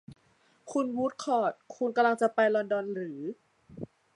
[0.71, 3.21] คุณวูดคอร์ต คุณกำลังจะไปลอนดอนหรือ?